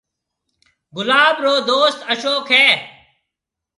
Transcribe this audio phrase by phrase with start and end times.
[0.95, 2.65] گلاب رو دوست اشوڪ ھيََََ